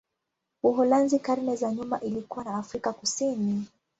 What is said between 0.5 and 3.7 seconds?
Uholanzi karne za nyuma ilikuwa na Afrika Kusini.